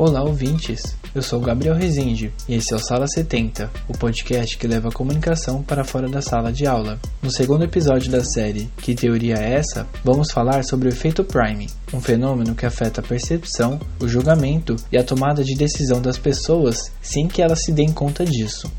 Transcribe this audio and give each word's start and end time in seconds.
Olá, 0.00 0.22
ouvintes! 0.22 0.96
Eu 1.12 1.20
sou 1.20 1.40
Gabriel 1.40 1.74
Rezende 1.74 2.32
e 2.48 2.54
esse 2.54 2.72
é 2.72 2.76
o 2.76 2.78
Sala 2.78 3.08
70, 3.08 3.68
o 3.88 3.98
podcast 3.98 4.56
que 4.56 4.68
leva 4.68 4.90
a 4.90 4.92
comunicação 4.92 5.60
para 5.60 5.82
fora 5.82 6.08
da 6.08 6.22
sala 6.22 6.52
de 6.52 6.68
aula. 6.68 7.00
No 7.20 7.32
segundo 7.32 7.64
episódio 7.64 8.08
da 8.08 8.22
série 8.22 8.70
Que 8.76 8.94
Teoria 8.94 9.34
é 9.34 9.54
essa? 9.54 9.88
vamos 10.04 10.30
falar 10.30 10.62
sobre 10.62 10.86
o 10.86 10.92
efeito 10.92 11.24
Prime, 11.24 11.68
um 11.92 12.00
fenômeno 12.00 12.54
que 12.54 12.64
afeta 12.64 13.00
a 13.00 13.04
percepção, 13.04 13.80
o 14.00 14.06
julgamento 14.06 14.76
e 14.92 14.96
a 14.96 15.02
tomada 15.02 15.42
de 15.42 15.56
decisão 15.56 16.00
das 16.00 16.16
pessoas 16.16 16.92
sem 17.02 17.26
que 17.26 17.42
elas 17.42 17.64
se 17.64 17.72
deem 17.72 17.92
conta 17.92 18.24
disso. 18.24 18.70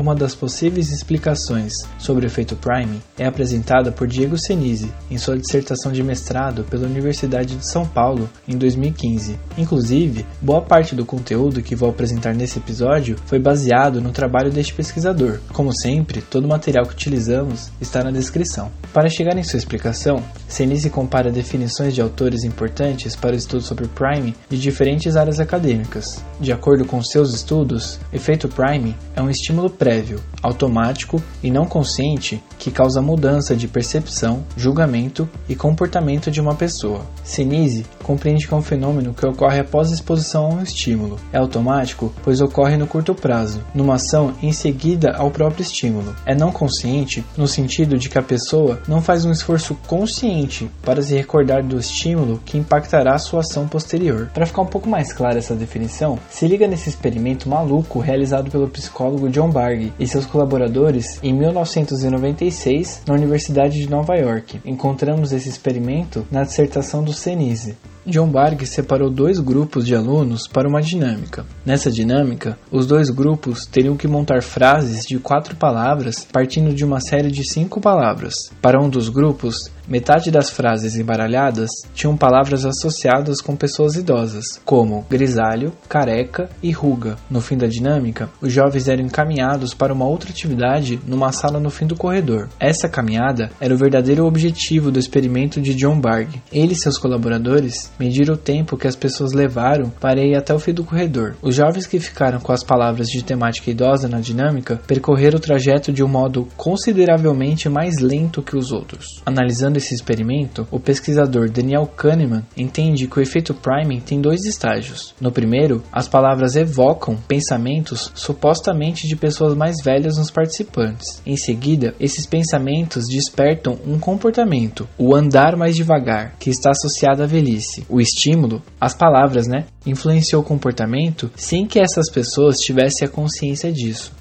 Uma 0.00 0.14
das 0.14 0.34
possíveis 0.34 0.90
explicações 0.90 1.74
sobre 1.98 2.24
o 2.24 2.26
efeito 2.26 2.56
Prime 2.56 3.02
é 3.18 3.26
apresentada 3.26 3.92
por 3.92 4.06
Diego 4.06 4.38
Senise 4.38 4.90
em 5.10 5.18
sua 5.18 5.36
dissertação 5.36 5.92
de 5.92 6.02
mestrado 6.02 6.64
pela 6.64 6.86
Universidade 6.86 7.54
de 7.54 7.66
São 7.66 7.86
Paulo 7.86 8.26
em 8.48 8.56
2015. 8.56 9.38
Inclusive, 9.58 10.24
boa 10.40 10.62
parte 10.62 10.94
do 10.94 11.04
conteúdo 11.04 11.60
que 11.60 11.76
vou 11.76 11.90
apresentar 11.90 12.34
nesse 12.34 12.58
episódio 12.58 13.18
foi 13.26 13.38
baseado 13.38 14.00
no 14.00 14.10
trabalho 14.10 14.50
deste 14.50 14.72
pesquisador. 14.72 15.38
Como 15.52 15.70
sempre, 15.70 16.22
todo 16.22 16.46
o 16.46 16.48
material 16.48 16.86
que 16.86 16.94
utilizamos 16.94 17.70
está 17.78 18.02
na 18.02 18.10
descrição. 18.10 18.72
Para 18.94 19.10
chegar 19.10 19.36
em 19.36 19.44
sua 19.44 19.58
explicação, 19.58 20.22
Senise 20.50 20.90
compara 20.90 21.30
definições 21.30 21.94
de 21.94 22.02
autores 22.02 22.42
importantes 22.42 23.14
para 23.14 23.34
o 23.34 23.38
estudo 23.38 23.62
sobre 23.62 23.86
Prime 23.86 24.34
de 24.48 24.60
diferentes 24.60 25.14
áreas 25.14 25.38
acadêmicas. 25.38 26.24
De 26.40 26.52
acordo 26.52 26.84
com 26.84 27.00
seus 27.00 27.32
estudos, 27.32 28.00
efeito 28.12 28.48
Prime 28.48 28.96
é 29.14 29.22
um 29.22 29.30
estímulo 29.30 29.70
prévio, 29.70 30.20
automático 30.42 31.22
e 31.40 31.52
não 31.52 31.66
consciente 31.66 32.42
que 32.58 32.72
causa 32.72 33.00
mudança 33.00 33.54
de 33.54 33.68
percepção, 33.68 34.44
julgamento 34.56 35.28
e 35.48 35.54
comportamento 35.54 36.32
de 36.32 36.40
uma 36.40 36.56
pessoa. 36.56 37.06
Sinise 37.22 37.86
compreende 38.10 38.48
que 38.48 38.52
é 38.52 38.56
um 38.56 38.62
fenômeno 38.62 39.14
que 39.14 39.24
ocorre 39.24 39.60
após 39.60 39.88
a 39.88 39.94
exposição 39.94 40.46
a 40.46 40.54
um 40.54 40.62
estímulo. 40.62 41.16
É 41.32 41.38
automático, 41.38 42.12
pois 42.24 42.40
ocorre 42.40 42.76
no 42.76 42.88
curto 42.88 43.14
prazo, 43.14 43.62
numa 43.72 43.94
ação 43.94 44.34
em 44.42 44.50
seguida 44.50 45.12
ao 45.12 45.30
próprio 45.30 45.62
estímulo. 45.62 46.16
É 46.26 46.34
não 46.34 46.50
consciente, 46.50 47.24
no 47.36 47.46
sentido 47.46 47.96
de 47.96 48.08
que 48.08 48.18
a 48.18 48.22
pessoa 48.22 48.80
não 48.88 49.00
faz 49.00 49.24
um 49.24 49.30
esforço 49.30 49.76
consciente 49.86 50.68
para 50.82 51.00
se 51.00 51.14
recordar 51.14 51.62
do 51.64 51.78
estímulo 51.78 52.40
que 52.44 52.58
impactará 52.58 53.16
sua 53.16 53.40
ação 53.40 53.68
posterior. 53.68 54.28
Para 54.34 54.44
ficar 54.44 54.62
um 54.62 54.66
pouco 54.66 54.88
mais 54.88 55.12
clara 55.12 55.38
essa 55.38 55.54
definição, 55.54 56.18
se 56.28 56.48
liga 56.48 56.66
nesse 56.66 56.88
experimento 56.88 57.48
maluco 57.48 58.00
realizado 58.00 58.50
pelo 58.50 58.66
psicólogo 58.66 59.28
John 59.28 59.50
Barr 59.50 59.92
e 60.00 60.06
seus 60.08 60.26
colaboradores 60.26 61.20
em 61.22 61.32
1996 61.32 63.02
na 63.06 63.14
Universidade 63.14 63.78
de 63.78 63.88
Nova 63.88 64.16
York. 64.16 64.60
Encontramos 64.64 65.32
esse 65.32 65.48
experimento 65.48 66.26
na 66.28 66.42
dissertação 66.42 67.04
do 67.04 67.12
Senise. 67.12 67.76
John 68.10 68.28
Barg 68.28 68.66
separou 68.66 69.08
dois 69.08 69.38
grupos 69.38 69.86
de 69.86 69.94
alunos 69.94 70.46
para 70.46 70.68
uma 70.68 70.82
dinâmica. 70.82 71.46
Nessa 71.64 71.90
dinâmica, 71.90 72.58
os 72.70 72.86
dois 72.86 73.08
grupos 73.08 73.64
teriam 73.64 73.96
que 73.96 74.08
montar 74.08 74.42
frases 74.42 75.06
de 75.06 75.18
quatro 75.18 75.56
palavras 75.56 76.26
partindo 76.30 76.74
de 76.74 76.84
uma 76.84 77.00
série 77.00 77.30
de 77.30 77.48
cinco 77.48 77.80
palavras. 77.80 78.34
Para 78.60 78.82
um 78.82 78.88
dos 78.88 79.08
grupos, 79.08 79.70
metade 79.90 80.30
das 80.30 80.48
frases 80.50 80.96
embaralhadas 80.96 81.68
tinham 81.92 82.16
palavras 82.16 82.64
associadas 82.64 83.40
com 83.40 83.56
pessoas 83.56 83.96
idosas, 83.96 84.44
como 84.64 85.04
grisalho, 85.10 85.72
careca 85.88 86.48
e 86.62 86.70
ruga. 86.70 87.16
No 87.28 87.40
fim 87.40 87.58
da 87.58 87.66
dinâmica, 87.66 88.30
os 88.40 88.52
jovens 88.52 88.86
eram 88.86 89.04
encaminhados 89.04 89.74
para 89.74 89.92
uma 89.92 90.06
outra 90.06 90.30
atividade 90.30 91.00
numa 91.06 91.32
sala 91.32 91.58
no 91.58 91.70
fim 91.70 91.88
do 91.88 91.96
corredor. 91.96 92.48
Essa 92.60 92.88
caminhada 92.88 93.50
era 93.60 93.74
o 93.74 93.76
verdadeiro 93.76 94.24
objetivo 94.24 94.92
do 94.92 95.00
experimento 95.00 95.60
de 95.60 95.74
John 95.74 96.00
Barg. 96.00 96.40
Ele 96.52 96.74
e 96.74 96.76
seus 96.76 96.96
colaboradores 96.96 97.90
medir 97.98 98.30
o 98.30 98.36
tempo 98.36 98.76
que 98.76 98.86
as 98.86 98.94
pessoas 98.94 99.32
levaram 99.32 99.90
para 99.90 100.22
ir 100.22 100.36
até 100.36 100.54
o 100.54 100.60
fim 100.60 100.72
do 100.72 100.84
corredor. 100.84 101.34
Os 101.42 101.56
jovens 101.56 101.86
que 101.86 101.98
ficaram 101.98 102.38
com 102.38 102.52
as 102.52 102.62
palavras 102.62 103.08
de 103.08 103.24
temática 103.24 103.70
idosa 103.70 104.08
na 104.08 104.20
dinâmica 104.20 104.80
percorreram 104.86 105.38
o 105.38 105.40
trajeto 105.40 105.92
de 105.92 106.04
um 106.04 106.08
modo 106.08 106.46
consideravelmente 106.56 107.68
mais 107.68 107.98
lento 107.98 108.40
que 108.40 108.56
os 108.56 108.70
outros. 108.70 109.20
Analisando 109.26 109.79
esse 109.80 109.94
experimento, 109.94 110.66
o 110.70 110.78
pesquisador 110.78 111.50
Daniel 111.50 111.86
Kahneman 111.86 112.44
entende 112.56 113.06
que 113.06 113.18
o 113.18 113.22
efeito 113.22 113.52
priming 113.52 114.00
tem 114.00 114.20
dois 114.20 114.44
estágios. 114.44 115.14
No 115.20 115.32
primeiro, 115.32 115.82
as 115.92 116.06
palavras 116.06 116.54
evocam 116.54 117.16
pensamentos 117.16 118.12
supostamente 118.14 119.08
de 119.08 119.16
pessoas 119.16 119.54
mais 119.54 119.76
velhas 119.82 120.16
nos 120.16 120.30
participantes. 120.30 121.20
Em 121.26 121.36
seguida, 121.36 121.94
esses 121.98 122.26
pensamentos 122.26 123.08
despertam 123.08 123.78
um 123.86 123.98
comportamento, 123.98 124.88
o 124.96 125.14
andar 125.14 125.56
mais 125.56 125.74
devagar, 125.74 126.36
que 126.38 126.50
está 126.50 126.70
associado 126.70 127.22
à 127.22 127.26
velhice 127.26 127.84
o 127.88 128.00
estímulo, 128.00 128.62
as 128.80 128.94
palavras, 128.94 129.46
né, 129.46 129.64
influenciou 129.86 130.42
o 130.42 130.44
comportamento 130.44 131.30
sem 131.34 131.66
que 131.66 131.80
essas 131.80 132.10
pessoas 132.10 132.58
tivessem 132.58 133.06
a 133.06 133.10
consciência 133.10 133.72
disso. 133.72 134.12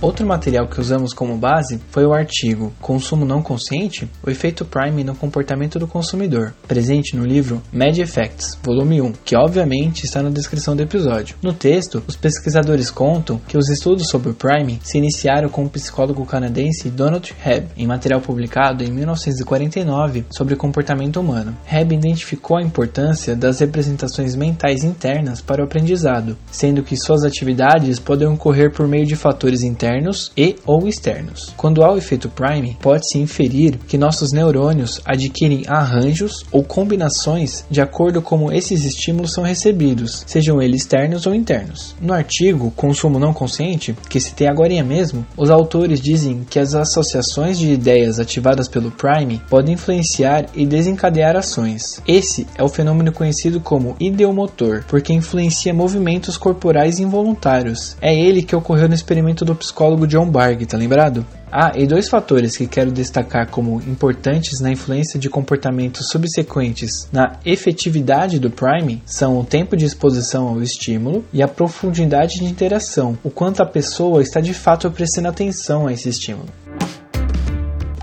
Outro 0.00 0.26
material 0.26 0.68
que 0.68 0.80
usamos 0.80 1.14
como 1.14 1.36
base 1.36 1.80
foi 1.90 2.04
o 2.04 2.12
artigo 2.12 2.72
Consumo 2.80 3.24
Não 3.24 3.42
Consciente: 3.42 4.08
O 4.22 4.30
Efeito 4.30 4.64
Prime 4.64 5.02
no 5.02 5.14
Comportamento 5.14 5.78
do 5.78 5.86
Consumidor, 5.86 6.52
presente 6.68 7.16
no 7.16 7.24
livro 7.24 7.62
Mad 7.72 7.96
Effects, 7.98 8.58
volume 8.62 9.00
1, 9.00 9.12
que 9.24 9.36
obviamente 9.36 10.04
está 10.04 10.22
na 10.22 10.30
descrição 10.30 10.76
do 10.76 10.82
episódio. 10.82 11.36
No 11.42 11.52
texto, 11.52 12.02
os 12.06 12.16
pesquisadores 12.16 12.90
contam 12.90 13.40
que 13.48 13.56
os 13.56 13.68
estudos 13.70 14.08
sobre 14.08 14.30
o 14.30 14.34
Prime 14.34 14.78
se 14.82 14.98
iniciaram 14.98 15.48
com 15.48 15.64
o 15.64 15.70
psicólogo 15.70 16.26
canadense 16.26 16.90
Donald 16.90 17.34
Hebb, 17.44 17.68
em 17.76 17.86
material 17.86 18.20
publicado 18.20 18.84
em 18.84 18.90
1949 18.90 20.26
sobre 20.30 20.56
comportamento 20.56 21.20
humano. 21.20 21.56
Hebb 21.70 21.94
identificou 21.94 22.58
a 22.58 22.62
importância 22.62 23.34
das 23.34 23.60
representações 23.60 24.34
mentais 24.34 24.84
internas 24.84 25.40
para 25.40 25.62
o 25.62 25.64
aprendizado, 25.64 26.36
sendo 26.50 26.82
que 26.82 26.96
suas 26.96 27.24
atividades 27.24 27.98
podem 27.98 28.28
ocorrer 28.28 28.70
por 28.72 28.86
meio 28.86 29.06
de 29.06 29.16
fatores 29.16 29.62
internos 29.62 29.83
internos 29.84 30.32
e 30.34 30.56
ou 30.64 30.88
externos. 30.88 31.52
Quando 31.58 31.84
há 31.84 31.92
o 31.92 31.98
efeito 31.98 32.30
Prime, 32.30 32.76
pode-se 32.80 33.18
inferir 33.18 33.76
que 33.86 33.98
nossos 33.98 34.32
neurônios 34.32 35.00
adquirem 35.04 35.64
arranjos 35.66 36.42
ou 36.50 36.64
combinações 36.64 37.66
de 37.70 37.82
acordo 37.82 38.22
como 38.22 38.50
esses 38.50 38.84
estímulos 38.84 39.34
são 39.34 39.44
recebidos, 39.44 40.24
sejam 40.26 40.62
eles 40.62 40.80
externos 40.80 41.26
ou 41.26 41.34
internos. 41.34 41.94
No 42.00 42.14
artigo 42.14 42.70
Consumo 42.70 43.18
Não 43.18 43.34
Consciente, 43.34 43.94
que 44.08 44.20
citei 44.20 44.48
agora 44.48 44.64
mesmo, 44.82 45.26
os 45.36 45.50
autores 45.50 46.00
dizem 46.00 46.44
que 46.48 46.58
as 46.58 46.74
associações 46.74 47.58
de 47.58 47.70
ideias 47.70 48.18
ativadas 48.18 48.66
pelo 48.66 48.90
Prime 48.90 49.42
podem 49.50 49.74
influenciar 49.74 50.46
e 50.54 50.64
desencadear 50.64 51.36
ações. 51.36 52.00
Esse 52.08 52.46
é 52.56 52.62
o 52.62 52.68
fenômeno 52.68 53.12
conhecido 53.12 53.60
como 53.60 53.94
ideomotor, 54.00 54.84
porque 54.88 55.12
influencia 55.12 55.74
movimentos 55.74 56.38
corporais 56.38 56.98
involuntários. 56.98 57.96
É 58.00 58.14
ele 58.14 58.42
que 58.42 58.56
ocorreu 58.56 58.88
no 58.88 58.94
experimento 58.94 59.44
do 59.44 59.54
psicólogo 59.54 59.73
psicólogo 59.74 60.06
John 60.06 60.30
Barg, 60.30 60.64
tá 60.66 60.76
lembrado? 60.76 61.26
Ah, 61.50 61.72
e 61.74 61.84
dois 61.84 62.08
fatores 62.08 62.56
que 62.56 62.66
quero 62.66 62.92
destacar 62.92 63.48
como 63.50 63.80
importantes 63.82 64.60
na 64.60 64.70
influência 64.70 65.18
de 65.18 65.28
comportamentos 65.28 66.08
subsequentes 66.08 67.08
na 67.12 67.38
efetividade 67.44 68.38
do 68.38 68.50
priming 68.50 69.02
são 69.04 69.38
o 69.38 69.44
tempo 69.44 69.76
de 69.76 69.84
exposição 69.84 70.46
ao 70.48 70.62
estímulo 70.62 71.24
e 71.32 71.42
a 71.42 71.48
profundidade 71.48 72.38
de 72.38 72.44
interação, 72.44 73.18
o 73.24 73.30
quanto 73.30 73.62
a 73.62 73.66
pessoa 73.66 74.22
está 74.22 74.40
de 74.40 74.54
fato 74.54 74.88
prestando 74.90 75.28
atenção 75.28 75.88
a 75.88 75.92
esse 75.92 76.08
estímulo. 76.08 76.48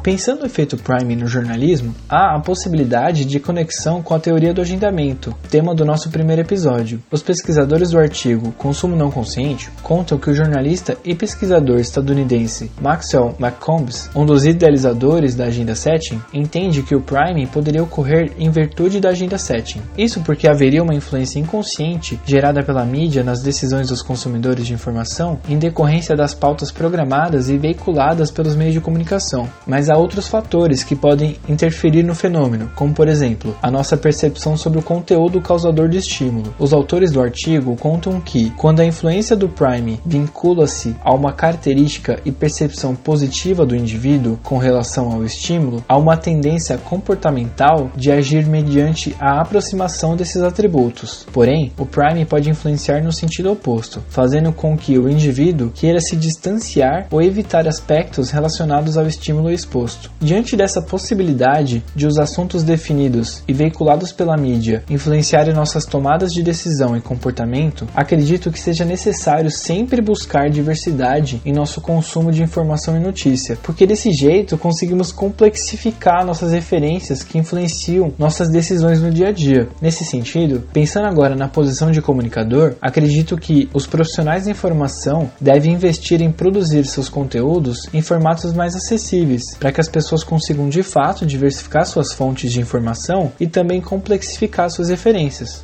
Pensando 0.03 0.39
no 0.39 0.45
efeito 0.48 0.77
Prime 0.77 1.15
no 1.15 1.27
jornalismo, 1.27 1.94
há 2.09 2.36
a 2.36 2.39
possibilidade 2.39 3.24
de 3.24 3.39
conexão 3.39 4.01
com 4.01 4.15
a 4.15 4.19
teoria 4.19 4.51
do 4.51 4.59
agendamento, 4.59 5.36
tema 5.48 5.75
do 5.75 5.86
nosso 5.86 6.09
primeiro 6.09 6.42
episódio. 6.42 7.03
Os 7.12 7.21
pesquisadores 7.21 7.92
do 7.92 8.00
artigo 8.00 8.51
Consumo 8.53 8.95
Não 8.95 9.12
Consciente 9.12 9.69
contam 9.83 10.18
que 10.18 10.31
o 10.31 10.33
jornalista 10.33 10.98
e 11.06 11.13
pesquisador 11.13 11.80
estadunidense 11.80 12.71
Maxwell 12.81 13.36
McCombs, 13.39 14.09
um 14.15 14.25
dos 14.25 14.44
idealizadores 14.44 15.36
da 15.36 15.45
Agenda 15.45 15.75
Setting, 15.75 16.19
entende 16.33 16.81
que 16.81 16.95
o 16.95 17.01
Prime 17.01 17.45
poderia 17.45 17.83
ocorrer 17.83 18.31
em 18.39 18.50
virtude 18.50 19.00
da 19.00 19.09
Agenda 19.09 19.38
Setting. 19.38 19.83
Isso 19.95 20.21
porque 20.21 20.48
haveria 20.48 20.81
uma 20.81 20.95
influência 20.95 21.39
inconsciente 21.39 22.19
gerada 22.25 22.63
pela 22.63 22.83
mídia 22.83 23.24
nas 23.24 23.44
decisões 23.44 23.89
dos 23.89 24.01
consumidores 24.01 24.65
de 24.65 24.74
informação 24.74 25.39
em 25.48 25.59
decorrência 25.59 26.15
das 26.15 26.33
pautas 26.33 26.71
programadas 26.71 27.50
e 27.50 27.57
veiculadas 27.59 28.31
pelos 28.31 28.56
meios 28.56 28.74
de 28.74 28.81
comunicação. 28.81 29.48
Mas 29.68 29.90
há 29.91 29.97
outros 29.97 30.27
fatores 30.27 30.83
que 30.83 30.95
podem 30.95 31.38
interferir 31.47 32.03
no 32.03 32.15
fenômeno, 32.15 32.71
como 32.75 32.93
por 32.93 33.07
exemplo, 33.07 33.55
a 33.61 33.69
nossa 33.69 33.97
percepção 33.97 34.55
sobre 34.55 34.79
o 34.79 34.83
conteúdo 34.83 35.41
causador 35.41 35.89
do 35.89 35.97
estímulo. 35.97 36.53
Os 36.57 36.73
autores 36.73 37.11
do 37.11 37.21
artigo 37.21 37.75
contam 37.75 38.19
que, 38.19 38.49
quando 38.51 38.79
a 38.79 38.85
influência 38.85 39.35
do 39.35 39.49
Prime 39.49 39.99
vincula-se 40.05 40.95
a 41.03 41.13
uma 41.13 41.33
característica 41.33 42.19
e 42.25 42.31
percepção 42.31 42.95
positiva 42.95 43.65
do 43.65 43.75
indivíduo 43.75 44.39
com 44.43 44.57
relação 44.57 45.11
ao 45.11 45.25
estímulo, 45.25 45.83
há 45.88 45.97
uma 45.97 46.17
tendência 46.17 46.77
comportamental 46.77 47.91
de 47.95 48.11
agir 48.11 48.45
mediante 48.45 49.15
a 49.19 49.41
aproximação 49.41 50.15
desses 50.15 50.41
atributos. 50.41 51.25
Porém, 51.31 51.71
o 51.77 51.85
Prime 51.85 52.25
pode 52.25 52.49
influenciar 52.49 53.03
no 53.03 53.11
sentido 53.11 53.51
oposto, 53.51 54.03
fazendo 54.09 54.53
com 54.53 54.77
que 54.77 54.97
o 54.97 55.09
indivíduo 55.09 55.71
queira 55.73 55.99
se 55.99 56.15
distanciar 56.15 57.07
ou 57.11 57.21
evitar 57.21 57.67
aspectos 57.67 58.31
relacionados 58.31 58.97
ao 58.97 59.07
estímulo 59.07 59.51
exposto. 59.51 59.81
Diante 60.19 60.56
dessa 60.56 60.81
possibilidade 60.81 61.83
de 61.95 62.07
os 62.07 62.18
assuntos 62.18 62.63
definidos 62.63 63.44
e 63.48 63.54
veiculados 63.54 64.12
pela 64.12 64.38
mídia 64.38 64.83
influenciarem 64.89 65.54
nossas 65.54 65.86
tomadas 65.86 66.33
de 66.33 66.44
decisão 66.44 66.95
e 66.95 67.01
comportamento, 67.01 67.88
acredito 67.95 68.51
que 68.51 68.60
seja 68.60 68.86
necessário 68.86 69.50
sempre 69.50 70.01
buscar 70.01 70.50
diversidade 70.50 71.42
em 71.45 71.54
nosso 71.54 71.81
consumo 71.81 72.31
de 72.31 72.44
informação 72.44 72.95
e 72.95 73.00
notícia, 73.00 73.57
porque 73.62 73.88
desse 73.88 74.12
jeito 74.12 74.57
conseguimos 74.57 75.12
complexificar 75.12 76.25
nossas 76.25 76.51
referências 76.51 77.24
que 77.24 77.38
influenciam 77.38 78.13
nossas 78.18 78.50
decisões 78.50 79.01
no 79.01 79.12
dia 79.12 79.30
a 79.30 79.31
dia. 79.31 79.68
Nesse 79.81 80.04
sentido, 80.04 80.63
pensando 80.74 81.07
agora 81.07 81.36
na 81.36 81.48
posição 81.48 81.92
de 81.92 82.01
comunicador, 82.01 82.75
acredito 82.81 83.38
que 83.38 83.69
os 83.74 83.88
profissionais 83.88 84.45
da 84.45 84.51
informação 84.51 85.30
devem 85.39 85.74
investir 85.74 86.22
em 86.22 86.31
produzir 86.31 86.86
seus 86.86 87.10
conteúdos 87.10 87.88
em 87.94 88.01
formatos 88.01 88.54
mais 88.54 88.75
acessíveis, 88.75 89.44
para 89.60 89.70
que 89.71 89.81
as 89.81 89.89
pessoas 89.89 90.23
consigam 90.23 90.69
de 90.69 90.83
fato 90.83 91.25
diversificar 91.25 91.85
suas 91.85 92.13
fontes 92.13 92.51
de 92.51 92.59
informação 92.59 93.31
e 93.39 93.47
também 93.47 93.81
complexificar 93.81 94.69
suas 94.69 94.89
referências. 94.89 95.63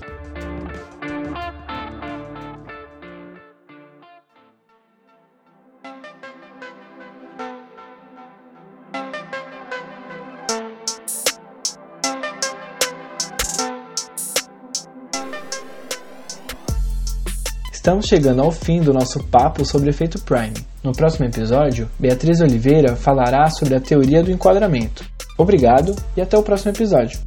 Estamos 17.88 18.06
chegando 18.06 18.42
ao 18.42 18.52
fim 18.52 18.82
do 18.82 18.92
nosso 18.92 19.24
papo 19.24 19.64
sobre 19.64 19.92
efeito 19.92 20.22
Prime. 20.22 20.54
No 20.84 20.92
próximo 20.92 21.26
episódio, 21.26 21.90
Beatriz 21.98 22.42
Oliveira 22.42 22.98
falará 22.98 23.50
sobre 23.50 23.76
a 23.76 23.80
teoria 23.80 24.22
do 24.22 24.30
enquadramento. 24.30 25.06
Obrigado 25.38 25.96
e 26.14 26.20
até 26.20 26.38
o 26.38 26.44
próximo 26.44 26.72
episódio. 26.72 27.18